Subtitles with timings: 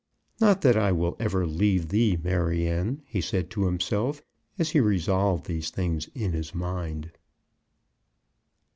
[0.39, 4.23] "Not that I will ever leave thee, Maryanne," he said to himself,
[4.57, 7.11] as he resolved these things in his mind.